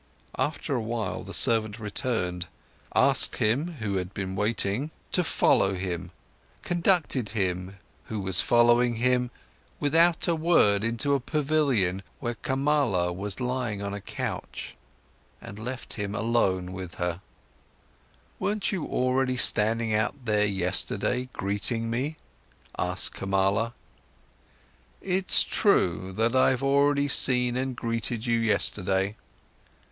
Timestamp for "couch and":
14.01-15.59